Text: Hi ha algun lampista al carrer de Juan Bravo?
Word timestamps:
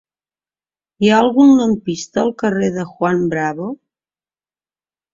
Hi 1.07 1.11
ha 1.11 1.19
algun 1.25 1.53
lampista 1.59 2.21
al 2.23 2.33
carrer 2.45 2.73
de 2.81 2.89
Juan 2.97 3.25
Bravo? 3.37 3.73